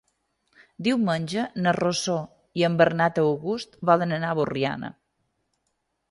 Diumenge 0.85 1.41
na 1.65 1.73
Rosó 1.77 2.15
i 2.61 2.65
en 2.69 2.79
Renat 2.85 3.21
August 3.25 3.77
volen 3.91 4.15
anar 4.17 4.31
a 4.35 4.39
Borriana. 4.39 4.91